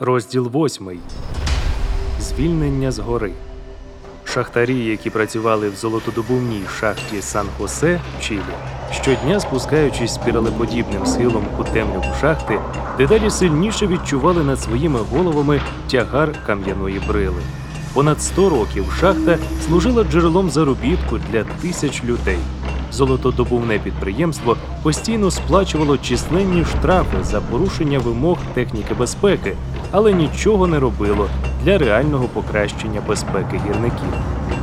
Розділ 0.00 0.50
8. 0.54 0.98
Звільнення 2.20 2.92
з 2.92 2.98
гори. 2.98 3.32
Шахтарі, 4.24 4.84
які 4.84 5.10
працювали 5.10 5.68
в 5.68 5.76
золотодобувній 5.76 6.62
шахті 6.78 7.22
Сан-Хосе 7.22 8.00
в 8.18 8.22
Чилі, 8.22 8.40
щодня 8.92 9.40
спускаючись 9.40 10.14
спіралеподібним 10.14 11.06
схилом 11.06 11.44
у 11.58 11.64
темряву 11.64 12.14
шахти, 12.20 12.58
дедалі 12.98 13.30
сильніше 13.30 13.86
відчували 13.86 14.44
над 14.44 14.60
своїми 14.60 14.98
головами 14.98 15.60
тягар 15.90 16.46
кам'яної 16.46 17.00
брили. 17.08 17.42
Понад 17.94 18.22
100 18.22 18.48
років 18.48 18.92
шахта 19.00 19.38
служила 19.66 20.04
джерелом 20.04 20.50
заробітку 20.50 21.18
для 21.30 21.44
тисяч 21.44 22.04
людей. 22.04 22.38
Золотодобувне 22.92 23.78
підприємство 23.78 24.56
постійно 24.82 25.30
сплачувало 25.30 25.98
численні 25.98 26.64
штрафи 26.64 27.16
за 27.22 27.40
порушення 27.40 27.98
вимог 27.98 28.38
техніки 28.54 28.94
безпеки, 28.94 29.56
але 29.90 30.12
нічого 30.12 30.66
не 30.66 30.80
робило 30.80 31.28
для 31.64 31.78
реального 31.78 32.24
покращення 32.24 33.00
безпеки 33.08 33.60
гірників. 33.66 34.08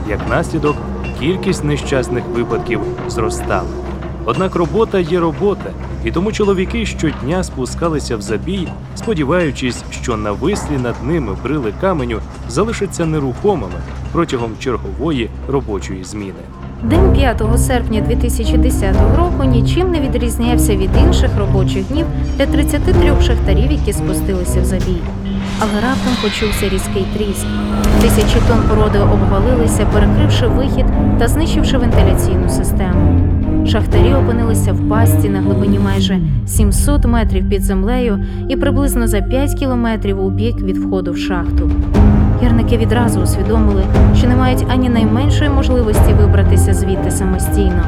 Як 0.09 0.29
наслідок, 0.29 0.75
кількість 1.19 1.63
нещасних 1.63 2.23
випадків 2.25 2.81
зростала. 3.07 3.69
Однак 4.25 4.55
робота 4.55 4.99
є 4.99 5.19
робота, 5.19 5.71
і 6.05 6.11
тому 6.11 6.31
чоловіки 6.31 6.85
щодня 6.85 7.43
спускалися 7.43 8.17
в 8.17 8.21
забій, 8.21 8.67
сподіваючись, 8.95 9.83
що 9.91 10.17
навислі 10.17 10.77
над 10.77 10.95
ними 11.03 11.37
брили 11.43 11.73
каменю 11.81 12.19
залишаться 12.49 13.05
нерухомими 13.05 13.81
протягом 14.11 14.51
чергової 14.59 15.29
робочої 15.47 16.03
зміни. 16.03 16.62
День 16.83 17.13
5 17.13 17.43
серпня 17.57 18.01
2010 18.01 18.95
року 19.17 19.43
нічим 19.43 19.91
не 19.91 19.99
відрізнявся 19.99 20.75
від 20.75 20.89
інших 21.05 21.29
робочих 21.37 21.87
днів 21.87 22.05
для 22.37 22.45
33 22.45 23.21
шахтарів, 23.21 23.71
які 23.71 23.93
спустилися 23.93 24.61
в 24.61 24.65
забій. 24.65 25.01
Але 25.59 25.81
раптом 25.81 26.13
почувся 26.21 26.69
різкий 26.69 27.05
тріск. 27.13 27.45
Тисячі 28.01 28.39
тонн 28.47 28.59
породи 28.69 28.99
обвалилися, 28.99 29.85
перекривши 29.93 30.47
вихід 30.47 30.85
та 31.19 31.27
знищивши 31.27 31.77
вентиляційну 31.77 32.49
систему. 32.49 33.29
Шахтарі 33.67 34.13
опинилися 34.13 34.73
в 34.73 34.89
пастці 34.89 35.29
на 35.29 35.41
глибині 35.41 35.79
майже 35.79 36.19
700 36.47 37.05
метрів 37.05 37.49
під 37.49 37.63
землею 37.63 38.25
і 38.49 38.55
приблизно 38.55 39.07
за 39.07 39.21
5 39.21 39.53
кілометрів 39.53 40.25
у 40.25 40.29
бік 40.29 40.61
від 40.61 40.77
входу 40.77 41.11
в 41.11 41.17
шахту. 41.17 41.71
Гірники 42.43 42.77
відразу 42.77 43.21
усвідомили, 43.21 43.83
що 44.17 44.27
не 44.27 44.35
мають 44.35 44.65
ані 44.67 44.89
найменшої 44.89 45.49
можливості 45.49 46.13
вибратися 46.13 46.73
звідти 46.73 47.11
самостійно. 47.11 47.83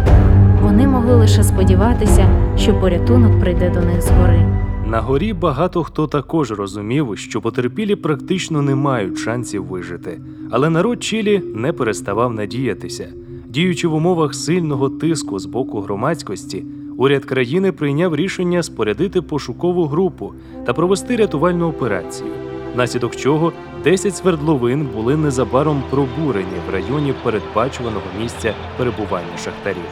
Вони 0.62 0.88
могли 0.88 1.16
лише 1.16 1.44
сподіватися, 1.44 2.54
що 2.58 2.80
порятунок 2.80 3.40
прийде 3.40 3.70
до 3.70 3.80
них 3.80 4.02
згори. 4.02 4.46
На 4.88 5.02
горі 5.02 5.34
багато 5.34 5.84
хто 5.84 6.08
також 6.08 6.52
розумів, 6.52 7.18
що 7.18 7.42
потерпілі 7.42 7.96
практично 7.96 8.62
не 8.62 8.76
мають 8.76 9.18
шансів 9.18 9.66
вижити, 9.66 10.22
але 10.52 10.70
народ 10.70 11.04
Чилі 11.04 11.42
не 11.56 11.74
переставав 11.74 12.34
надіятися. 12.34 13.08
Діючи 13.46 13.88
в 13.88 13.94
умовах 13.94 14.36
сильного 14.36 14.90
тиску 14.90 15.40
з 15.40 15.46
боку 15.46 15.82
громадськості, 15.82 16.66
уряд 16.98 17.26
країни 17.26 17.72
прийняв 17.72 18.16
рішення 18.16 18.64
спорядити 18.64 19.22
пошукову 19.22 19.86
групу 19.86 20.34
та 20.66 20.74
провести 20.74 21.16
рятувальну 21.16 21.68
операцію, 21.68 22.30
внаслідок 22.76 23.16
чого 23.16 23.54
10 23.84 24.16
свердловин 24.16 24.86
були 24.94 25.18
незабаром 25.18 25.84
пробурені 25.90 26.58
в 26.70 26.74
районі 26.74 27.14
передбачуваного 27.24 28.06
місця 28.22 28.54
перебування 28.78 29.38
шахтарів. 29.44 29.84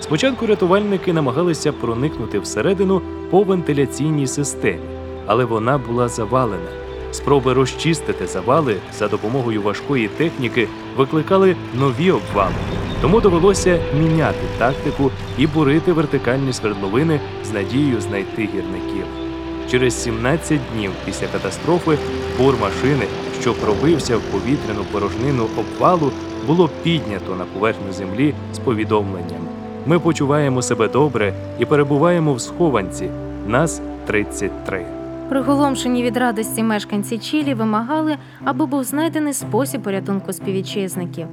Спочатку 0.00 0.46
рятувальники 0.46 1.12
намагалися 1.12 1.72
проникнути 1.72 2.38
всередину 2.38 3.02
по 3.30 3.42
вентиляційній 3.42 4.26
системі, 4.26 4.80
але 5.26 5.44
вона 5.44 5.78
була 5.78 6.08
завалена. 6.08 6.68
Спроби 7.12 7.52
розчистити 7.52 8.26
завали 8.26 8.76
за 8.98 9.08
допомогою 9.08 9.62
важкої 9.62 10.08
техніки 10.08 10.68
викликали 10.96 11.56
нові 11.74 12.10
обвали, 12.10 12.54
тому 13.02 13.20
довелося 13.20 13.78
міняти 13.98 14.46
тактику 14.58 15.10
і 15.38 15.46
бурити 15.46 15.92
вертикальні 15.92 16.52
свердловини 16.52 17.20
з 17.44 17.52
надією 17.52 18.00
знайти 18.00 18.42
гірників. 18.42 19.04
Через 19.70 20.02
17 20.02 20.60
днів 20.74 20.90
після 21.04 21.26
катастрофи 21.26 21.98
бур 22.38 22.54
машини, 22.60 23.04
що 23.40 23.54
пробився 23.54 24.16
в 24.16 24.20
повітряну 24.20 24.84
порожнину 24.92 25.46
обвалу, 25.56 26.12
було 26.46 26.70
піднято 26.82 27.36
на 27.36 27.44
поверхню 27.44 27.92
землі 27.92 28.34
з 28.54 28.58
повідомленням. 28.58 29.40
Ми 29.86 29.98
почуваємо 29.98 30.62
себе 30.62 30.88
добре 30.88 31.32
і 31.58 31.64
перебуваємо 31.64 32.34
в 32.34 32.40
схованці. 32.40 33.10
Нас 33.46 33.80
33. 34.06 34.86
Приголомшені 35.28 36.02
від 36.02 36.16
радості 36.16 36.62
мешканці 36.62 37.18
Чилі 37.18 37.54
вимагали, 37.54 38.16
аби 38.44 38.66
був 38.66 38.84
знайдений 38.84 39.32
спосіб 39.32 39.82
порятунку 39.82 40.32
співвітчизників. 40.32 41.26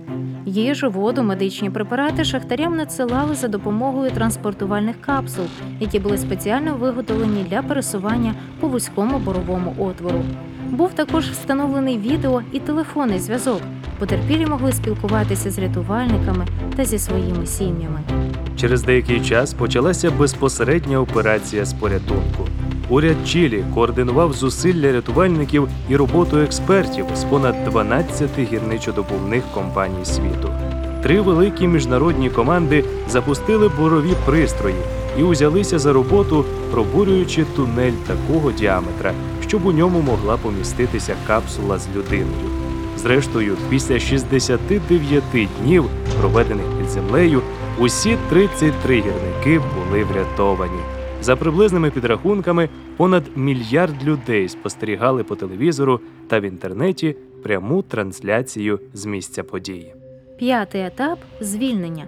Їжу, 0.46 0.90
воду, 0.90 1.24
медичні 1.24 1.70
препарати 1.70 2.24
шахтарям 2.24 2.76
надсилали 2.76 3.36
за 3.36 3.48
допомогою 3.48 4.12
транспортувальних 4.12 5.02
капсул, 5.02 5.46
які 5.80 6.00
були 6.00 6.18
спеціально 6.18 6.76
виготовлені 6.76 7.46
для 7.50 7.62
пересування 7.62 8.34
по 8.60 8.68
вузькому 8.68 9.20
боровому 9.20 9.76
отвору. 9.80 10.22
Був 10.70 10.94
також 10.94 11.26
встановлений 11.30 11.98
відео 11.98 12.42
і 12.52 12.60
телефонний 12.60 13.20
зв'язок. 13.20 13.62
Потерпілі 14.00 14.46
могли 14.46 14.72
спілкуватися 14.72 15.52
з 15.52 15.60
рятувальниками 15.60 16.48
та 16.76 16.86
зі 16.86 17.00
своїми 17.00 17.46
сім'ями. 17.46 18.00
Через 18.58 18.84
деякий 18.84 19.22
час 19.22 19.54
почалася 19.54 20.12
безпосередня 20.12 21.02
операція 21.02 21.66
з 21.66 21.74
порятунку. 21.74 22.48
Уряд 22.90 23.16
Чилі 23.26 23.64
координував 23.74 24.34
зусилля 24.34 24.92
рятувальників 24.92 25.68
і 25.90 25.96
роботу 25.96 26.38
експертів 26.38 27.06
з 27.16 27.24
понад 27.24 27.56
12 27.64 28.30
гірничодобувних 28.40 29.44
компаній 29.54 30.06
світу. 30.06 30.50
Три 31.04 31.22
великі 31.22 31.68
міжнародні 31.68 32.30
команди 32.30 32.84
запустили 33.10 33.70
бурові 33.80 34.14
пристрої 34.26 34.76
і 35.20 35.24
узялися 35.24 35.80
за 35.80 35.94
роботу, 35.94 36.46
пробурюючи 36.72 37.46
тунель 37.56 37.92
такого 38.08 38.52
діаметра, 38.52 39.14
щоб 39.48 39.66
у 39.66 39.72
ньому 39.72 40.02
могла 40.02 40.38
поміститися 40.38 41.16
капсула 41.28 41.78
з 41.78 41.88
людиною. 41.96 42.50
Зрештою, 42.98 43.58
після 43.70 44.00
69 44.00 45.24
днів, 45.62 45.86
проведених 46.20 46.66
під 46.80 46.90
землею, 46.90 47.42
усі 47.80 48.18
33 48.30 48.96
гірники 48.96 49.62
були 49.76 50.04
врятовані. 50.04 50.80
За 51.22 51.36
приблизними 51.36 51.92
підрахунками, 51.92 52.70
понад 52.98 53.24
мільярд 53.36 54.04
людей 54.04 54.50
спостерігали 54.50 55.24
по 55.24 55.36
телевізору 55.36 56.00
та 56.28 56.40
в 56.40 56.44
інтернеті 56.44 57.16
пряму 57.44 57.82
трансляцію 57.82 58.80
з 58.94 59.06
місця 59.06 59.44
події. 59.44 59.94
П'ятий 60.38 60.86
етап 60.86 61.20
звільнення. 61.42 62.06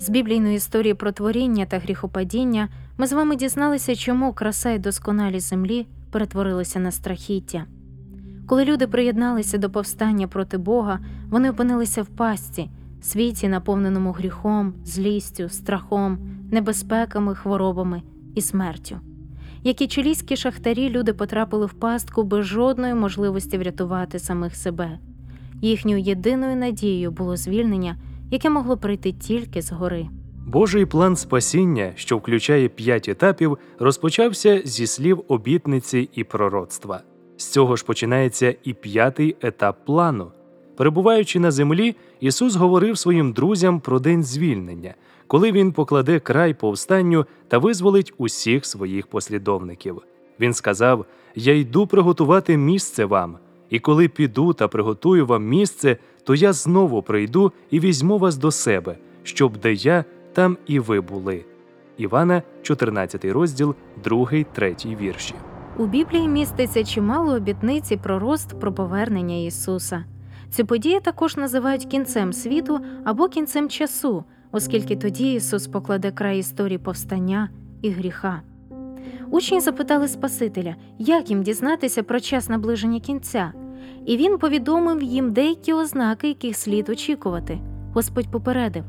З 0.00 0.08
біблійної 0.08 0.56
історії 0.56 0.94
про 0.94 1.12
творіння 1.12 1.66
та 1.66 1.78
гріхопадіння 1.78 2.68
ми 2.98 3.06
з 3.06 3.12
вами 3.12 3.36
дізналися, 3.36 3.96
чому 3.96 4.32
краса 4.32 4.70
і 4.70 4.78
досконалість 4.78 5.48
землі 5.48 5.86
перетворилися 6.12 6.78
на 6.78 6.90
страхіття. 6.90 7.64
Коли 8.46 8.64
люди 8.64 8.86
приєдналися 8.86 9.58
до 9.58 9.70
повстання 9.70 10.28
проти 10.28 10.58
Бога, 10.58 10.98
вони 11.28 11.50
опинилися 11.50 12.02
в 12.02 12.06
пастці, 12.06 12.70
світі, 13.02 13.48
наповненому 13.48 14.12
гріхом, 14.12 14.74
злістю, 14.84 15.48
страхом, 15.48 16.18
небезпеками, 16.50 17.34
хворобами 17.34 18.02
і 18.34 18.40
смертю. 18.40 19.00
Як 19.64 19.80
і 19.80 19.86
чилійські 19.86 20.36
шахтарі, 20.36 20.90
люди 20.90 21.12
потрапили 21.12 21.66
в 21.66 21.72
пастку 21.72 22.22
без 22.22 22.46
жодної 22.46 22.94
можливості 22.94 23.58
врятувати 23.58 24.18
самих 24.18 24.56
себе. 24.56 24.98
Їхньою 25.62 25.98
єдиною 25.98 26.56
надією 26.56 27.10
було 27.10 27.36
звільнення, 27.36 27.96
яке 28.30 28.50
могло 28.50 28.76
прийти 28.76 29.12
тільки 29.12 29.62
згори. 29.62 30.08
Божий 30.52 30.86
план 30.86 31.16
спасіння, 31.16 31.92
що 31.94 32.16
включає 32.16 32.68
п'ять 32.68 33.08
етапів, 33.08 33.58
розпочався 33.78 34.62
зі 34.64 34.86
слів 34.86 35.24
обітниці 35.28 36.08
і 36.14 36.24
пророцтва. 36.24 37.00
З 37.36 37.46
цього 37.46 37.76
ж 37.76 37.84
починається 37.84 38.54
і 38.64 38.74
п'ятий 38.74 39.36
етап 39.40 39.84
плану. 39.84 40.32
Перебуваючи 40.76 41.40
на 41.40 41.50
землі, 41.50 41.96
Ісус 42.20 42.56
говорив 42.56 42.98
своїм 42.98 43.32
друзям 43.32 43.80
про 43.80 43.98
день 43.98 44.22
звільнення, 44.22 44.94
коли 45.26 45.52
Він 45.52 45.72
покладе 45.72 46.20
край 46.20 46.54
повстанню 46.54 47.26
та 47.48 47.58
визволить 47.58 48.14
усіх 48.18 48.66
своїх 48.66 49.06
послідовників. 49.06 50.02
Він 50.40 50.54
сказав: 50.54 51.06
Я 51.34 51.54
йду 51.54 51.86
приготувати 51.86 52.56
місце 52.56 53.04
вам, 53.04 53.38
і 53.70 53.78
коли 53.78 54.08
піду 54.08 54.52
та 54.52 54.68
приготую 54.68 55.26
вам 55.26 55.44
місце, 55.44 55.96
то 56.24 56.34
я 56.34 56.52
знову 56.52 57.02
прийду 57.02 57.52
і 57.70 57.80
візьму 57.80 58.18
вас 58.18 58.36
до 58.36 58.50
себе, 58.50 58.96
щоб 59.22 59.56
де 59.56 59.72
я, 59.72 60.04
там 60.32 60.58
і 60.66 60.78
ви 60.78 61.00
були. 61.00 61.44
Івана, 61.96 62.42
14 62.62 63.24
розділ, 63.24 63.74
2, 64.04 64.26
3 64.52 64.76
вірші. 64.84 65.34
У 65.78 65.86
Біблії 65.86 66.28
міститься 66.28 66.84
чимало 66.84 67.34
обітниць 67.34 67.92
і 67.92 67.96
пророцтв 67.96 68.58
про 68.58 68.72
повернення 68.72 69.36
Ісуса. 69.36 70.04
Цю 70.50 70.66
подію 70.66 71.00
також 71.00 71.36
називають 71.36 71.84
кінцем 71.84 72.32
світу 72.32 72.80
або 73.04 73.28
кінцем 73.28 73.68
часу, 73.68 74.24
оскільки 74.52 74.96
тоді 74.96 75.32
Ісус 75.32 75.66
покладе 75.66 76.10
край 76.10 76.38
історії 76.38 76.78
повстання 76.78 77.50
і 77.82 77.90
гріха. 77.90 78.42
Учні 79.30 79.60
запитали 79.60 80.08
Спасителя, 80.08 80.76
як 80.98 81.30
їм 81.30 81.42
дізнатися 81.42 82.02
про 82.02 82.20
час 82.20 82.48
наближення 82.48 83.00
кінця, 83.00 83.52
і 84.06 84.16
він 84.16 84.38
повідомив 84.38 85.02
їм 85.02 85.32
деякі 85.32 85.72
ознаки, 85.72 86.28
яких 86.28 86.56
слід 86.56 86.88
очікувати. 86.88 87.58
Господь 87.94 88.30
попередив: 88.30 88.84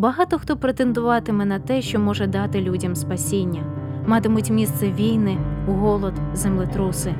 багато 0.00 0.38
хто 0.38 0.56
претендуватиме 0.56 1.44
на 1.44 1.58
те, 1.58 1.82
що 1.82 2.00
може 2.00 2.26
дати 2.26 2.60
людям 2.60 2.96
спасіння, 2.96 3.62
матимуть 4.06 4.50
місце 4.50 4.92
війни, 4.92 5.38
голод, 5.66 6.14
землетруси. 6.34 7.14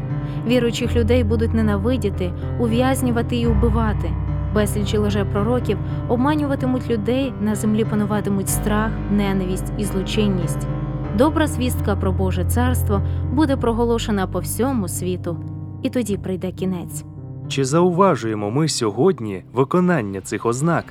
Віруючих 0.46 0.96
людей 0.96 1.24
будуть 1.24 1.54
ненавидіти, 1.54 2.32
ув'язнювати 2.60 3.36
і 3.36 3.46
убивати. 3.46 4.12
Безлічі 4.54 4.98
лжепророків 4.98 5.78
обманюватимуть 6.08 6.90
людей, 6.90 7.32
на 7.40 7.54
землі 7.54 7.84
пануватимуть 7.84 8.48
страх, 8.48 8.90
ненависть 9.10 9.72
і 9.78 9.84
злочинність. 9.84 10.66
Добра 11.18 11.46
звістка 11.46 11.96
про 11.96 12.12
Боже 12.12 12.44
царство 12.44 13.02
буде 13.32 13.56
проголошена 13.56 14.26
по 14.26 14.38
всьому 14.38 14.88
світу, 14.88 15.36
і 15.82 15.90
тоді 15.90 16.16
прийде 16.16 16.52
кінець. 16.52 17.04
Чи 17.48 17.64
зауважуємо 17.64 18.50
ми 18.50 18.68
сьогодні 18.68 19.44
виконання 19.52 20.20
цих 20.20 20.46
ознак? 20.46 20.84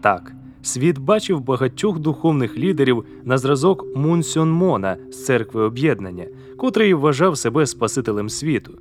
Так, 0.00 0.32
світ 0.66 0.98
бачив 0.98 1.40
багатьох 1.40 1.98
духовних 1.98 2.58
лідерів 2.58 3.04
на 3.24 3.38
зразок 3.38 3.96
Мун 3.96 4.22
Мона 4.36 4.96
з 5.10 5.24
церкви 5.24 5.62
об'єднання, 5.62 6.26
котрий 6.56 6.94
вважав 6.94 7.38
себе 7.38 7.66
Спасителем 7.66 8.28
світу. 8.28 8.72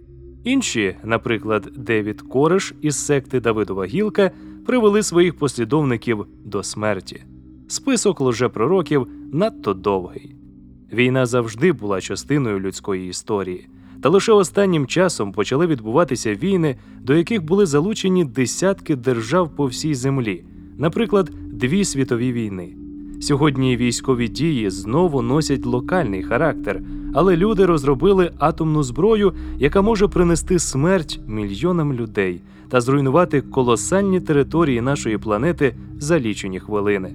Інші, 0.44 0.96
наприклад, 1.04 1.72
Девід 1.76 2.22
Кореш 2.22 2.74
із 2.82 3.06
секти 3.06 3.40
Давидова 3.40 3.86
Гілка, 3.86 4.32
привели 4.66 5.04
своїх 5.04 5.38
послідовників 5.38 6.26
до 6.46 6.64
смерті. 6.64 7.24
Список 7.68 8.22
лжепророків 8.22 9.08
надто 9.31 9.74
довгий. 9.74 10.36
Війна 10.94 11.26
завжди 11.26 11.72
була 11.72 12.02
частиною 12.02 12.60
людської 12.60 13.10
історії, 13.10 13.68
та 14.02 14.10
лише 14.10 14.31
останнім 14.31 14.88
часом 14.88 15.31
почали 15.31 15.68
відбуватися 15.68 16.36
війни, 16.36 16.76
до 17.02 17.16
яких 17.16 17.44
були 17.44 17.66
залучені 17.66 18.26
десятки 18.26 18.96
держав 18.96 19.56
по 19.56 19.66
всій 19.66 19.96
землі, 19.96 20.44
наприклад, 20.78 21.31
дві 21.56 21.86
світові 21.86 22.31
війни. 22.31 22.74
Сьогодні 23.22 23.78
військові 23.78 24.28
дії 24.28 24.69
знову 24.69 25.22
носять 25.22 25.66
локальний 25.66 26.24
характер, 26.24 26.81
але 27.13 27.38
люди 27.38 27.66
розробили 27.66 28.31
атомну 28.40 28.84
зброю, 28.84 29.34
яка 29.60 29.81
може 29.81 30.07
принести 30.07 30.60
смерть 30.60 31.19
мільйонам 31.28 31.94
людей 31.94 32.42
та 32.69 32.81
зруйнувати 32.81 33.42
колосальні 33.42 34.22
території 34.22 34.81
нашої 34.81 35.18
планети 35.18 35.75
за 36.00 36.19
лічені 36.19 36.60
хвилини. 36.60 37.13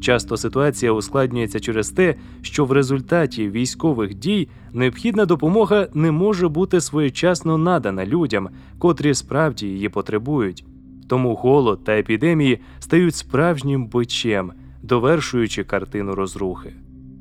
Часто 0.00 0.36
ситуація 0.36 0.92
ускладнюється 0.92 1.60
через 1.60 1.90
те, 1.90 2.14
що 2.42 2.64
в 2.64 2.72
результаті 2.72 3.48
військових 3.48 4.14
дій 4.14 4.48
необхідна 4.72 5.24
допомога 5.24 5.88
не 5.94 6.10
може 6.10 6.48
бути 6.48 6.80
своєчасно 6.80 7.58
надана 7.58 8.06
людям, 8.06 8.48
котрі 8.78 9.14
справді 9.14 9.66
її 9.66 9.88
потребують. 9.88 10.64
Тому 11.12 11.34
голод 11.34 11.84
та 11.84 11.92
епідемії 11.92 12.58
стають 12.78 13.14
справжнім 13.14 13.86
бичем, 13.86 14.52
довершуючи 14.82 15.64
картину 15.64 16.14
розрухи. 16.14 16.72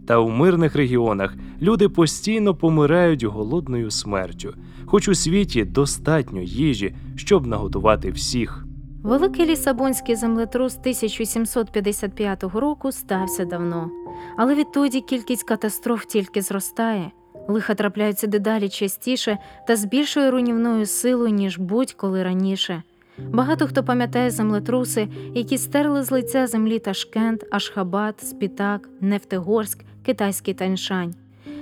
Та 0.08 0.18
у 0.18 0.30
мирних 0.30 0.76
регіонах 0.76 1.36
люди 1.62 1.90
постійно 1.90 2.56
помирають 2.56 3.24
голодною 3.24 3.92
смертю, 3.92 4.54
хоч 4.86 5.08
у 5.08 5.16
світі 5.16 5.66
достатньо 5.66 6.42
їжі, 6.42 6.96
щоб 7.16 7.48
нагодувати 7.48 8.12
всіх. 8.12 8.66
Великий 9.04 9.46
лісабонський 9.46 10.16
землетрус 10.16 10.78
1755 10.78 12.44
року 12.44 12.92
стався 12.92 13.46
давно, 13.46 13.90
але 14.38 14.56
відтоді 14.56 15.02
кількість 15.02 15.44
катастроф 15.44 16.06
тільки 16.06 16.42
зростає. 16.42 17.12
Лиха 17.48 17.76
трапляються 17.76 18.28
дедалі 18.28 18.70
частіше 18.70 19.38
та 19.68 19.76
з 19.76 19.86
більшою 19.86 20.32
руйнівною 20.32 20.86
силою, 20.86 21.34
ніж 21.34 21.58
будь-коли 21.58 22.24
раніше. 22.24 22.84
Багато 23.18 23.68
хто 23.68 23.84
пам'ятає 23.84 24.32
землетруси, 24.32 25.08
які 25.36 25.58
стерли 25.58 26.04
з 26.04 26.12
лиця 26.12 26.48
землі 26.48 26.80
Ташкент, 26.80 27.46
Ашхабад, 27.52 28.20
Спітак, 28.20 28.90
Нефтегорськ, 29.02 29.80
Китайський 30.06 30.54
Таньшань. 30.54 31.16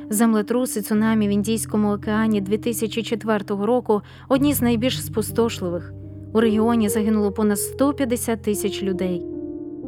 Землетруси 0.10 0.82
цунамі 0.82 1.28
в 1.28 1.32
Індійському 1.32 1.94
океані 1.94 2.42
2004 2.42 3.44
року 3.48 4.02
одні 4.30 4.54
з 4.54 4.62
найбільш 4.62 5.06
спустошливих. 5.06 5.94
У 6.34 6.42
регіоні 6.42 6.90
загинуло 6.90 7.32
понад 7.32 7.60
150 7.60 8.42
тисяч 8.42 8.84
людей. 8.84 9.26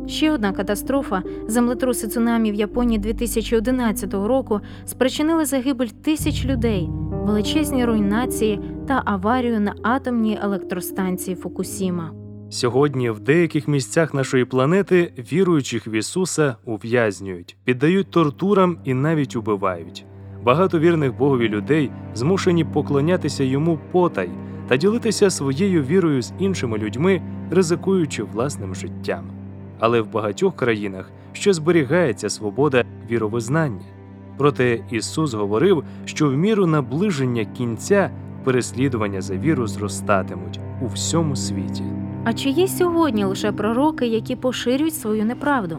Ще 0.08 0.32
одна 0.32 0.52
катастрофа 0.52 1.24
землетруси 1.48 2.08
цунамі 2.08 2.52
в 2.52 2.56
Японії 2.56 3.00
2011 3.00 4.14
року 4.14 4.60
спричинили 4.86 5.46
загибель 5.46 5.88
тисяч 5.88 6.46
людей, 6.46 6.90
величезні 7.26 7.86
руйнації 7.86 8.60
та 8.88 9.02
аварію 9.06 9.60
на 9.60 9.76
атомній 9.84 10.40
електростанції 10.42 11.36
Фукусіма. 11.36 12.12
Сьогодні 12.50 13.10
в 13.10 13.20
деяких 13.20 13.68
місцях 13.68 14.14
нашої 14.14 14.46
планети 14.46 15.14
віруючих 15.32 15.88
в 15.88 15.94
Ісуса 15.94 16.56
ув'язнюють, 16.66 17.58
піддають 17.64 18.12
тортурам 18.12 18.78
і 18.84 18.94
навіть 18.94 19.36
убивають. 19.36 20.06
Багато 20.44 20.80
вірних 20.80 21.18
Богові 21.18 21.50
людей 21.50 21.92
змушені 22.14 22.66
поклонятися 22.66 23.44
йому 23.44 23.80
потай 23.92 24.30
та 24.68 24.78
ділитися 24.78 25.30
своєю 25.30 25.84
вірою 25.84 26.22
з 26.22 26.34
іншими 26.40 26.78
людьми, 26.78 27.22
ризикуючи 27.52 28.24
власним 28.24 28.76
життям. 28.76 29.32
Але 29.80 30.02
в 30.02 30.12
багатьох 30.12 30.56
країнах 30.56 31.12
ще 31.34 31.54
зберігається 31.54 32.30
свобода 32.30 32.84
віровизнання. 33.12 34.01
Проте 34.38 34.80
Ісус 34.92 35.34
говорив, 35.34 35.84
що 36.06 36.30
в 36.30 36.34
міру 36.34 36.66
наближення 36.66 37.46
кінця 37.46 38.10
переслідування 38.44 39.22
за 39.22 39.36
віру 39.36 39.68
зростатимуть 39.68 40.60
у 40.82 40.88
всьому 40.88 41.36
світі. 41.36 41.84
А 42.24 42.34
чи 42.34 42.50
є 42.50 42.68
сьогодні 42.68 43.24
лише 43.24 43.52
пророки, 43.52 44.08
які 44.08 44.36
поширюють 44.36 44.96
свою 44.96 45.26
неправду? 45.26 45.78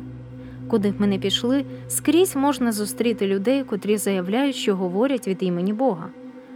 Куди 0.69 0.91
б 0.91 0.95
ми 0.99 1.07
не 1.07 1.19
пішли, 1.19 1.65
скрізь 1.89 2.37
можна 2.37 2.73
зустріти 2.73 3.27
людей, 3.27 3.65
котрі 3.65 3.97
заявляють, 3.97 4.57
що 4.57 4.77
говорять 4.77 5.29
від 5.29 5.43
імені 5.43 5.73
Бога. 5.73 6.07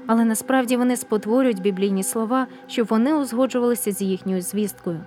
Але 0.06 0.24
насправді 0.24 0.76
вони 0.76 0.96
спотворюють 0.96 1.62
біблійні 1.62 2.02
слова, 2.02 2.46
щоб 2.66 2.86
вони 2.86 3.14
узгоджувалися 3.14 3.92
з 3.92 4.02
їхньою 4.02 4.42
звісткою. 4.42 5.00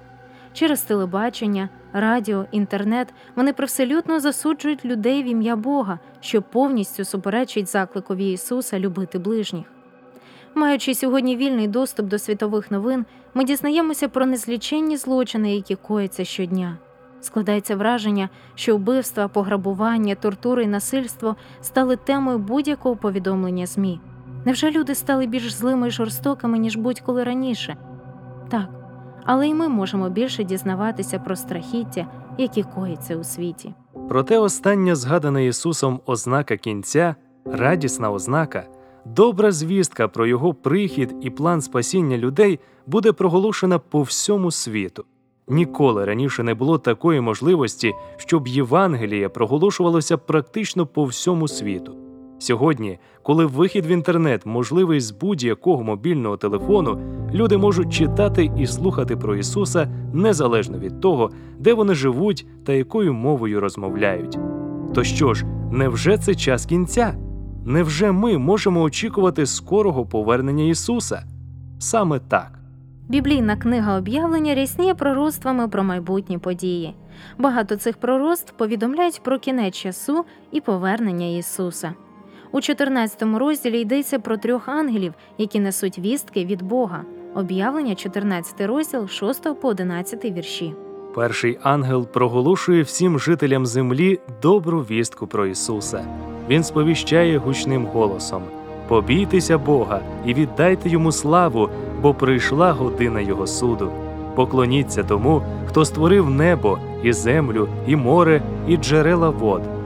Через 0.54 0.82
телебачення, 0.82 1.70
радіо, 1.94 2.46
інтернет 2.52 3.14
вони 3.36 3.54
привселютно 3.54 4.20
засуджують 4.20 4.86
людей 4.86 5.24
в 5.24 5.26
ім'я 5.26 5.56
Бога, 5.56 6.00
що 6.20 6.42
повністю 6.42 7.06
суперечить 7.06 7.68
закликові 7.68 8.32
Ісуса 8.32 8.80
любити 8.80 9.20
ближніх. 9.20 9.66
Маючи 10.56 10.96
сьогодні 10.96 11.36
вільний 11.36 11.68
доступ 11.68 12.06
до 12.06 12.20
світових 12.20 12.72
новин, 12.72 13.06
ми 13.34 13.44
дізнаємося 13.44 14.10
про 14.10 14.26
незліченні 14.26 14.98
злочини, 14.98 15.56
які 15.56 15.76
кояться 15.76 16.26
щодня. 16.26 16.78
Складається 17.22 17.76
враження, 17.76 18.30
що 18.56 18.78
вбивства, 18.78 19.28
пограбування, 19.28 20.16
тортури 20.16 20.64
і 20.64 20.68
насильство 20.68 21.36
стали 21.62 21.96
темою 21.96 22.38
будь-якого 22.38 22.96
повідомлення 22.96 23.66
ЗМІ. 23.66 24.00
Невже 24.46 24.72
люди 24.72 24.96
стали 24.96 25.28
більш 25.28 25.54
злими 25.54 25.88
і 25.88 25.92
жорстокими, 25.92 26.58
ніж 26.58 26.76
будь-коли 26.76 27.24
раніше? 27.24 27.78
Так, 28.50 28.70
але 29.32 29.48
й 29.48 29.54
ми 29.54 29.68
можемо 29.68 30.10
більше 30.10 30.44
дізнаватися 30.44 31.20
про 31.20 31.36
страхіття, 31.36 32.08
які 32.38 32.64
коїться 32.64 33.18
у 33.18 33.24
світі. 33.24 33.74
Проте 34.10 34.40
остання 34.40 34.96
згадана 34.96 35.42
Ісусом 35.42 36.00
ознака 36.06 36.58
кінця, 36.58 37.16
радісна 37.46 38.12
ознака, 38.12 38.68
добра 39.06 39.52
звістка 39.52 40.08
про 40.08 40.26
його 40.28 40.54
прихід 40.54 41.16
і 41.22 41.30
план 41.30 41.62
спасіння 41.62 42.18
людей 42.18 42.60
буде 42.88 43.12
проголошена 43.12 43.80
по 43.80 44.02
всьому 44.02 44.52
світу. 44.52 45.06
Ніколи 45.48 46.06
раніше 46.06 46.44
не 46.44 46.54
було 46.54 46.78
такої 46.78 47.22
можливості, 47.22 47.94
щоб 48.18 48.48
Євангеліє 48.48 49.30
проголошувалося 49.30 50.18
практично 50.18 50.86
по 50.86 51.06
всьому 51.06 51.48
світу. 51.48 52.09
Сьогодні, 52.40 53.00
коли 53.24 53.46
вихід 53.46 53.86
в 53.86 53.88
інтернет 53.88 54.46
можливий 54.46 55.00
з 55.00 55.12
будь-якого 55.12 55.84
мобільного 55.84 56.38
телефону, 56.38 57.00
люди 57.34 57.58
можуть 57.58 57.94
читати 57.94 58.52
і 58.58 58.68
слухати 58.68 59.18
про 59.18 59.36
Ісуса 59.36 59.88
незалежно 60.14 60.80
від 60.80 61.02
того, 61.02 61.32
де 61.60 61.74
вони 61.74 61.94
живуть 61.94 62.46
та 62.66 62.74
якою 62.74 63.14
мовою 63.14 63.60
розмовляють. 63.60 64.38
То 64.94 65.04
що 65.04 65.34
ж, 65.34 65.46
невже 65.72 66.18
це 66.18 66.36
час 66.36 66.66
кінця? 66.66 67.16
Невже 67.66 68.12
ми 68.12 68.38
можемо 68.38 68.82
очікувати 68.82 69.46
скорого 69.46 70.06
повернення 70.06 70.64
Ісуса? 70.64 71.24
Саме 71.80 72.20
так. 72.20 72.60
Біблійна 73.08 73.56
книга 73.56 73.98
об'явлення 73.98 74.56
рясніє 74.56 74.96
пророцтвами 74.96 75.68
про 75.68 75.84
майбутні 75.84 76.38
події. 76.38 76.96
Багато 77.38 77.76
цих 77.76 77.98
пророцтв 77.98 78.54
повідомляють 78.58 79.22
про 79.24 79.40
кінець 79.40 79.76
часу 79.76 80.26
і 80.52 80.62
повернення 80.62 81.38
Ісуса. 81.38 81.94
У 82.52 82.62
14 82.62 83.24
розділі 83.24 83.82
йдеться 83.82 84.20
про 84.20 84.38
трьох 84.38 84.68
ангелів, 84.70 85.14
які 85.38 85.60
несуть 85.60 86.00
вістки 86.00 86.46
від 86.46 86.62
Бога. 86.62 87.04
Об'явлення 87.36 87.96
14 87.96 88.62
розділ 88.62 89.08
6 89.08 89.62
по 89.62 89.68
11 89.68 90.26
вірші. 90.26 90.74
Перший 91.16 91.60
ангел 91.64 92.08
проголошує 92.08 92.84
всім 92.84 93.20
жителям 93.20 93.66
землі 93.66 94.20
добру 94.42 94.80
вістку 94.80 95.28
про 95.28 95.46
Ісуса. 95.46 96.06
Він 96.50 96.64
сповіщає 96.64 97.38
гучним 97.38 97.86
голосом: 97.86 98.44
Побійтеся 98.88 99.58
Бога 99.58 100.02
і 100.26 100.34
віддайте 100.34 100.90
йому 100.90 101.12
славу, 101.12 101.70
бо 102.02 102.14
прийшла 102.14 102.72
година 102.72 103.22
Його 103.22 103.48
суду. 103.48 103.92
Поклоніться 104.36 105.04
тому, 105.04 105.42
хто 105.68 105.86
створив 105.86 106.30
небо, 106.30 106.80
і 107.04 107.14
землю, 107.14 107.68
і 107.88 107.96
море, 107.96 108.42
і 108.68 108.78
джерела 108.78 109.30
вод. 109.30 109.79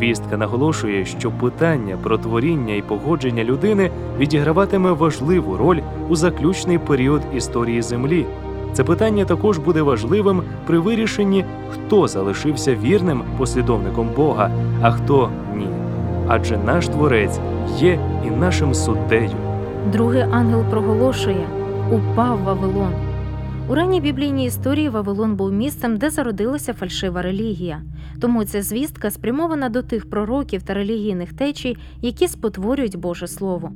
Вістка 0.00 0.36
наголошує, 0.36 1.04
що 1.04 1.30
питання 1.30 1.96
про 2.02 2.18
творіння 2.18 2.74
і 2.74 2.82
погодження 2.82 3.44
людини 3.44 3.90
відіграватиме 4.18 4.92
важливу 4.92 5.56
роль 5.56 5.80
у 6.08 6.16
заключний 6.16 6.78
період 6.78 7.22
історії 7.36 7.82
Землі. 7.82 8.26
Це 8.72 8.84
питання 8.84 9.24
також 9.24 9.58
буде 9.58 9.82
важливим 9.82 10.42
при 10.66 10.78
вирішенні, 10.78 11.44
хто 11.70 12.08
залишився 12.08 12.74
вірним 12.74 13.22
послідовником 13.38 14.08
Бога, 14.16 14.50
а 14.82 14.90
хто 14.90 15.30
ні. 15.56 15.66
Адже 16.28 16.58
наш 16.58 16.88
творець 16.88 17.40
є 17.78 17.98
і 18.26 18.30
нашим 18.30 18.74
суддею. 18.74 19.30
Другий 19.92 20.22
ангел 20.22 20.64
проголошує 20.70 21.46
упав 21.90 22.38
Вавилон. 22.44 22.92
У 23.68 23.74
ранній 23.74 24.00
біблійній 24.00 24.44
історії 24.44 24.88
Вавилон 24.88 25.34
був 25.34 25.52
місцем, 25.52 25.96
де 25.96 26.10
зародилася 26.10 26.72
фальшива 26.72 27.22
релігія. 27.22 27.82
Тому 28.20 28.44
ця 28.44 28.62
звістка 28.62 29.10
спрямована 29.10 29.68
до 29.68 29.82
тих 29.82 30.10
пророків 30.10 30.62
та 30.62 30.74
релігійних 30.74 31.32
течій, 31.32 31.76
які 32.02 32.28
спотворюють 32.28 32.96
Боже 32.96 33.26
Слово. 33.26 33.72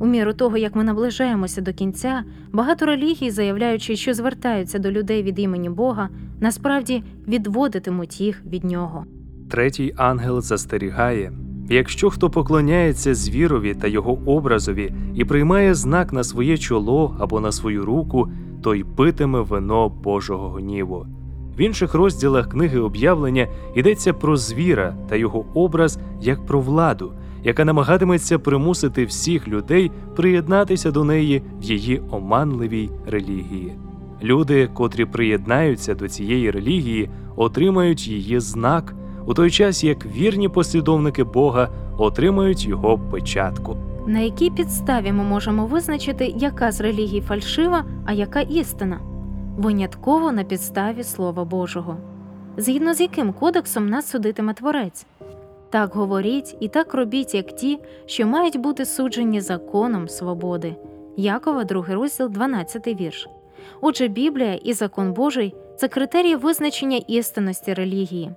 У 0.00 0.06
міру 0.06 0.32
того, 0.32 0.56
як 0.56 0.76
ми 0.76 0.84
наближаємося 0.84 1.60
до 1.60 1.72
кінця, 1.72 2.24
багато 2.52 2.86
релігій, 2.86 3.30
заявляючи, 3.30 3.96
що 3.96 4.14
звертаються 4.14 4.78
до 4.78 4.90
людей 4.90 5.22
від 5.22 5.38
імені 5.38 5.70
Бога, 5.70 6.08
насправді 6.40 7.02
відводитимуть 7.28 8.20
їх 8.20 8.42
від 8.46 8.64
нього. 8.64 9.04
Третій 9.50 9.94
ангел 9.96 10.40
застерігає: 10.40 11.32
якщо 11.70 12.10
хто 12.10 12.30
поклоняється 12.30 13.14
звірові 13.14 13.74
та 13.74 13.86
його 13.86 14.18
образові 14.26 14.94
і 15.14 15.24
приймає 15.24 15.74
знак 15.74 16.12
на 16.12 16.24
своє 16.24 16.58
чоло 16.58 17.16
або 17.20 17.40
на 17.40 17.52
свою 17.52 17.84
руку, 17.84 18.32
той 18.62 18.84
питиме 18.84 19.40
вино 19.40 19.88
Божого 19.88 20.48
гніву. 20.48 21.06
В 21.60 21.62
інших 21.62 21.94
розділах 21.94 22.48
книги 22.48 22.78
об'явлення 22.78 23.46
йдеться 23.74 24.12
про 24.12 24.36
звіра 24.36 24.94
та 25.08 25.16
його 25.16 25.44
образ 25.54 25.98
як 26.20 26.46
про 26.46 26.60
владу, 26.60 27.12
яка 27.44 27.64
намагатиметься 27.64 28.38
примусити 28.38 29.04
всіх 29.04 29.48
людей 29.48 29.90
приєднатися 30.16 30.90
до 30.90 31.04
неї 31.04 31.42
в 31.60 31.62
її 31.62 32.02
оманливій 32.10 32.90
релігії. 33.06 33.72
Люди, 34.22 34.68
котрі 34.74 35.04
приєднаються 35.04 35.94
до 35.94 36.08
цієї 36.08 36.50
релігії, 36.50 37.10
отримають 37.36 38.08
її 38.08 38.40
знак, 38.40 38.94
у 39.26 39.34
той 39.34 39.50
час 39.50 39.84
як 39.84 40.06
вірні 40.06 40.48
послідовники 40.48 41.24
Бога 41.24 41.68
отримають 41.98 42.66
його 42.66 42.98
печатку. 42.98 43.76
На 44.06 44.18
якій 44.20 44.50
підставі 44.50 45.12
ми 45.12 45.24
можемо 45.24 45.66
визначити, 45.66 46.34
яка 46.36 46.72
з 46.72 46.80
релігій 46.80 47.20
фальшива, 47.20 47.84
а 48.04 48.12
яка 48.12 48.40
істина? 48.40 49.09
Винятково 49.60 50.32
на 50.32 50.44
підставі 50.44 51.04
Слова 51.04 51.44
Божого. 51.44 51.96
Згідно 52.56 52.94
з 52.94 53.00
яким 53.00 53.32
кодексом 53.32 53.88
нас 53.88 54.10
судитиме 54.10 54.54
Творець? 54.54 55.06
Так 55.70 55.94
говоріть 55.94 56.56
і 56.60 56.68
так 56.68 56.94
робіть, 56.94 57.34
як 57.34 57.56
ті, 57.56 57.78
що 58.06 58.26
мають 58.26 58.56
бути 58.56 58.84
суджені 58.84 59.40
законом 59.40 60.08
свободи. 60.08 60.76
Якова, 61.16 61.64
2 61.64 61.84
розділ, 61.88 62.28
12 62.28 62.86
вірш. 62.86 63.28
Отже, 63.80 64.08
Біблія 64.08 64.54
і 64.54 64.72
закон 64.72 65.12
Божий 65.12 65.54
це 65.76 65.88
критерії 65.88 66.36
визначення 66.36 66.96
істинності 66.96 67.74
релігії. 67.74 68.32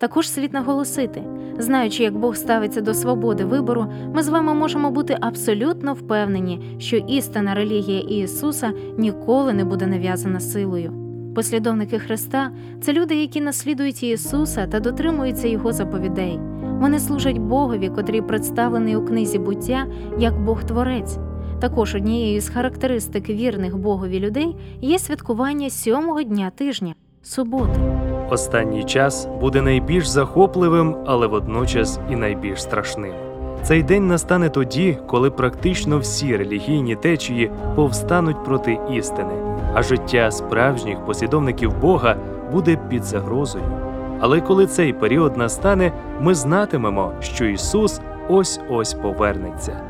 Також 0.00 0.28
слід 0.28 0.52
наголосити, 0.52 1.22
знаючи, 1.58 2.02
як 2.02 2.18
Бог 2.18 2.36
ставиться 2.36 2.80
до 2.80 2.94
свободи 2.94 3.44
вибору, 3.44 3.86
ми 4.14 4.22
з 4.22 4.28
вами 4.28 4.54
можемо 4.54 4.90
бути 4.90 5.16
абсолютно 5.20 5.94
впевнені, 5.94 6.76
що 6.78 6.96
істинна 6.96 7.54
релігія 7.54 8.00
Ісуса 8.00 8.72
ніколи 8.98 9.52
не 9.52 9.64
буде 9.64 9.86
нав'язана 9.86 10.40
силою. 10.40 10.92
Послідовники 11.34 11.98
Христа 11.98 12.50
це 12.82 12.92
люди, 12.92 13.14
які 13.14 13.40
наслідують 13.40 14.02
Ісуса 14.02 14.66
та 14.66 14.80
дотримуються 14.80 15.48
Його 15.48 15.72
заповідей. 15.72 16.38
Вони 16.62 16.98
служать 16.98 17.38
Богові, 17.38 17.88
котрий 17.88 18.22
представлений 18.22 18.96
у 18.96 19.04
книзі 19.04 19.38
буття 19.38 19.86
як 20.18 20.44
Бог 20.44 20.64
Творець. 20.64 21.18
Також 21.60 21.94
однією 21.94 22.40
з 22.40 22.48
характеристик 22.48 23.28
вірних 23.28 23.76
Богові 23.76 24.20
людей 24.20 24.56
є 24.80 24.98
святкування 24.98 25.70
сьомого 25.70 26.22
дня 26.22 26.50
тижня 26.56 26.94
суботи. 27.22 27.99
Останній 28.30 28.84
час 28.84 29.28
буде 29.40 29.62
найбільш 29.62 30.06
захопливим, 30.06 30.96
але 31.06 31.26
водночас 31.26 32.00
і 32.10 32.16
найбільш 32.16 32.62
страшним. 32.62 33.12
Цей 33.62 33.82
день 33.82 34.08
настане 34.08 34.48
тоді, 34.48 34.98
коли 35.06 35.30
практично 35.30 35.98
всі 35.98 36.36
релігійні 36.36 36.96
течії 36.96 37.50
повстануть 37.74 38.44
проти 38.44 38.78
істини, 38.92 39.34
а 39.74 39.82
життя 39.82 40.30
справжніх 40.30 41.04
послідовників 41.06 41.80
Бога 41.80 42.16
буде 42.52 42.78
під 42.88 43.04
загрозою. 43.04 43.64
Але 44.20 44.40
коли 44.40 44.66
цей 44.66 44.92
період 44.92 45.36
настане, 45.36 45.92
ми 46.20 46.34
знатимемо, 46.34 47.12
що 47.20 47.44
Ісус 47.44 48.00
ось 48.28 48.60
ось 48.70 48.94
повернеться. 48.94 49.80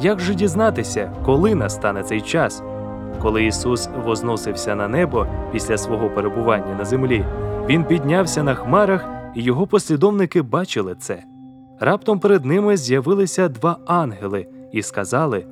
Як 0.00 0.20
же 0.20 0.34
дізнатися, 0.34 1.10
коли 1.24 1.54
настане 1.54 2.02
цей 2.02 2.20
час? 2.20 2.62
Коли 3.22 3.44
Ісус 3.44 3.88
возносився 4.04 4.74
на 4.74 4.88
небо 4.88 5.26
після 5.52 5.78
свого 5.78 6.10
перебування 6.10 6.74
на 6.78 6.84
землі, 6.84 7.24
Він 7.68 7.84
піднявся 7.84 8.42
на 8.42 8.54
хмарах, 8.54 9.08
і 9.34 9.42
його 9.42 9.66
послідовники 9.66 10.42
бачили 10.42 10.94
це. 10.98 11.22
Раптом 11.80 12.20
перед 12.20 12.44
ними 12.44 12.76
з'явилися 12.76 13.48
два 13.48 13.76
ангели 13.86 14.46
і 14.72 14.82
сказали: 14.82 15.46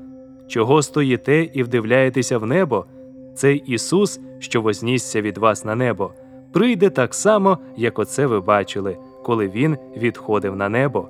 Чого 0.48 0.82
стоїте 0.82 1.48
і 1.52 1.62
вдивляєтеся 1.62 2.38
в 2.38 2.46
небо? 2.46 2.86
Цей 3.34 3.56
Ісус, 3.56 4.20
що 4.38 4.62
вознісся 4.62 5.20
від 5.20 5.38
вас 5.38 5.64
на 5.64 5.74
небо, 5.74 6.12
прийде 6.52 6.90
так 6.90 7.14
само, 7.14 7.58
як 7.76 7.98
оце 7.98 8.26
ви 8.26 8.40
бачили, 8.40 8.96
коли 9.24 9.48
Він 9.48 9.76
відходив 9.96 10.56
на 10.56 10.68
небо. 10.68 11.08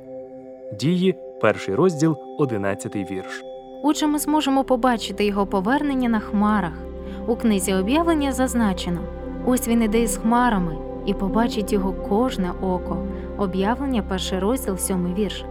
Дії, 0.81 1.15
перший 1.41 1.75
розділ, 1.75 2.17
одинадцятий 2.39 3.05
вірш. 3.11 3.54
Отже, 3.87 4.07
ми 4.07 4.19
зможемо 4.19 4.65
побачити 4.65 5.25
його 5.25 5.47
повернення 5.47 6.09
на 6.09 6.21
хмарах. 6.21 6.73
У 7.27 7.37
книзі 7.37 7.75
об'явлення 7.75 8.33
зазначено: 8.33 9.01
ось 9.47 9.69
він 9.69 9.83
іде 9.83 10.03
із 10.03 10.17
хмарами, 10.17 10.77
і 11.07 11.15
побачить 11.15 11.73
його 11.73 11.93
кожне 11.93 12.51
око. 12.63 13.07
Об'явлення, 13.39 14.03
перший 14.03 14.39
розділ, 14.39 14.77
сьомий 14.77 15.15
вірш. 15.15 15.45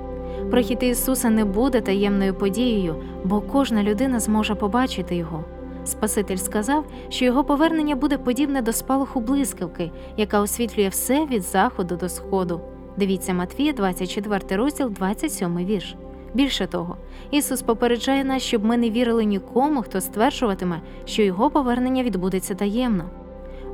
Прихід 0.52 0.84
Ісуса 0.84 1.30
не 1.30 1.46
буде 1.46 1.82
таємною 1.82 2.34
подією, 2.34 2.96
бо 3.24 3.42
кожна 3.42 3.84
людина 3.84 4.20
зможе 4.20 4.56
побачити 4.56 5.16
його. 5.16 5.44
Спаситель 5.86 6.38
сказав, 6.38 6.86
що 7.10 7.26
його 7.26 7.44
повернення 7.44 7.96
буде 7.96 8.18
подібне 8.18 8.62
до 8.62 8.74
спалаху 8.74 9.20
блискавки, 9.20 9.92
яка 10.18 10.40
освітлює 10.40 10.88
все 10.88 11.26
від 11.26 11.42
заходу 11.42 11.96
до 11.96 12.10
сходу. 12.10 12.62
Дивіться 12.98 13.34
Матвія, 13.34 13.74
24 13.74 14.56
розділ, 14.56 14.90
27 14.90 15.58
вірш. 15.58 15.96
Більше 16.34 16.68
того, 16.68 16.98
Ісус 17.32 17.62
попереджає 17.62 18.24
нас, 18.24 18.44
щоб 18.44 18.66
ми 18.66 18.78
не 18.78 18.90
вірили 18.90 19.26
нікому, 19.26 19.82
хто 19.82 20.02
стверджуватиме, 20.02 20.82
що 21.06 21.22
його 21.22 21.50
повернення 21.50 22.04
відбудеться 22.04 22.56
таємно. 22.56 23.10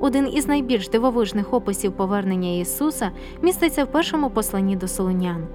Один 0.01 0.29
із 0.33 0.47
найбільш 0.47 0.89
дивовижних 0.89 1.53
описів 1.53 1.91
повернення 1.91 2.49
Ісуса 2.49 3.11
міститься 3.41 3.83
в 3.83 3.87
першому 3.87 4.29
посланні 4.29 4.75
до 4.75 4.87
Солонян. 4.87 5.47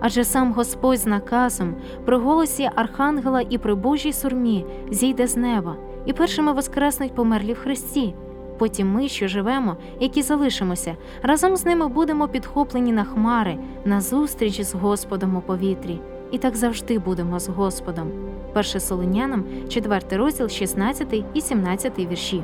Адже 0.00 0.24
сам 0.24 0.52
Господь 0.52 0.98
з 0.98 1.06
наказом 1.06 1.74
при 2.04 2.16
голосі 2.16 2.70
Архангела 2.74 3.40
і 3.50 3.58
при 3.58 3.74
Божій 3.74 4.12
сурмі 4.12 4.66
зійде 4.90 5.26
з 5.26 5.36
неба, 5.36 5.76
і 6.06 6.12
першими 6.12 6.52
воскреснуть 6.52 7.14
померлі 7.14 7.52
в 7.52 7.58
Христі. 7.58 8.14
Потім 8.58 8.92
ми, 8.92 9.08
що 9.08 9.28
живемо, 9.28 9.76
які 10.00 10.22
залишимося, 10.22 10.96
разом 11.22 11.56
з 11.56 11.64
ними 11.64 11.88
будемо 11.88 12.28
підхоплені 12.28 12.92
на 12.92 13.04
хмари, 13.04 13.58
на 13.84 14.00
зустріч 14.00 14.60
з 14.60 14.74
Господом 14.74 15.36
у 15.36 15.40
повітрі. 15.40 16.00
І 16.34 16.38
так 16.38 16.56
завжди 16.56 16.98
будемо 16.98 17.40
з 17.40 17.48
Господом. 17.48 18.10
Перше 18.52 18.80
Солонянам, 18.80 19.44
4 19.68 20.00
розділ, 20.10 20.48
16 20.48 21.24
і 21.34 21.40
17 21.40 21.98
вірші. 21.98 22.42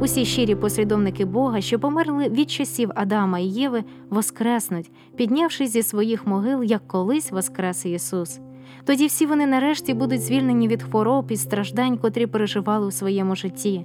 Усі 0.00 0.24
щирі 0.24 0.54
послідовники 0.54 1.24
Бога, 1.24 1.60
що 1.60 1.78
померли 1.78 2.28
від 2.28 2.50
часів 2.50 2.90
Адама 2.94 3.38
і 3.38 3.46
Єви, 3.46 3.84
воскреснуть, 4.10 4.90
піднявшись 5.16 5.70
зі 5.70 5.82
своїх 5.82 6.26
могил, 6.26 6.62
як 6.62 6.88
колись 6.88 7.32
воскрес 7.32 7.86
Ісус. 7.86 8.40
Тоді 8.84 9.06
всі 9.06 9.26
вони 9.26 9.46
нарешті 9.46 9.94
будуть 9.94 10.22
звільнені 10.22 10.68
від 10.68 10.82
хвороб 10.82 11.26
і 11.30 11.36
страждань, 11.36 11.98
котрі 11.98 12.26
переживали 12.26 12.86
у 12.86 12.90
своєму 12.90 13.36
житті. 13.36 13.84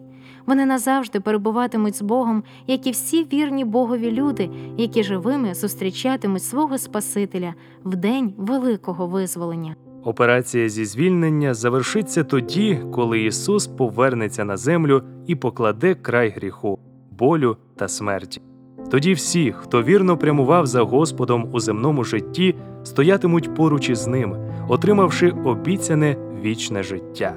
Вони 0.51 0.65
назавжди 0.65 1.20
перебуватимуть 1.20 1.96
з 1.96 2.01
Богом, 2.01 2.43
як 2.67 2.88
і 2.88 2.91
всі 2.91 3.24
вірні 3.34 3.65
Богові 3.65 4.12
люди, 4.12 4.50
які 4.77 5.03
живими 5.03 5.53
зустрічатимуть 5.53 6.43
свого 6.43 6.77
Спасителя 6.77 7.53
в 7.84 7.96
день 7.96 8.34
великого 8.38 9.08
визволення. 9.08 9.75
Операція 10.03 10.70
зі 10.70 10.86
звільнення 10.86 11.53
завершиться 11.53 12.24
тоді, 12.24 12.79
коли 12.91 13.22
Ісус 13.22 13.67
повернеться 13.67 14.43
на 14.43 14.58
землю 14.58 15.03
і 15.27 15.36
покладе 15.36 15.96
край 15.96 16.29
гріху. 16.29 16.79
болю 17.12 17.58
та 17.75 17.88
смерті. 17.88 18.41
Тоді 18.89 19.13
всі, 19.13 19.51
хто 19.51 19.84
вірно 19.84 20.17
прямував 20.17 20.67
за 20.67 20.81
Господом 20.81 21.50
у 21.53 21.60
земному 21.60 22.03
житті, 22.03 22.55
стоятимуть 22.84 23.55
поруч 23.55 23.89
із 23.89 24.08
ним, 24.08 24.36
отримавши 24.67 25.34
обіцяне 25.46 26.15
вічне 26.43 26.84
життя. 26.84 27.36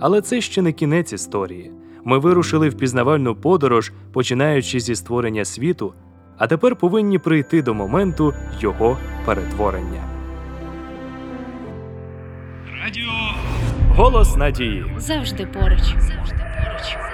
Але 0.00 0.20
це 0.20 0.40
ще 0.40 0.62
не 0.62 0.72
кінець 0.72 1.12
історії. 1.12 1.73
Ми 2.04 2.18
вирушили 2.18 2.68
в 2.68 2.76
пізнавальну 2.76 3.34
подорож, 3.34 3.92
починаючи 4.12 4.80
зі 4.80 4.94
створення 4.94 5.44
світу, 5.44 5.94
а 6.38 6.46
тепер 6.46 6.76
повинні 6.76 7.18
прийти 7.18 7.62
до 7.62 7.74
моменту 7.74 8.34
його 8.60 8.98
перетворення. 9.24 10.02
Радіо 12.84 13.12
Голос 13.88 14.36
надії. 14.36 14.84
Завжди 14.98 15.46
поруч. 15.46 15.82
Завжди 15.98 16.44
поруч. 16.54 17.13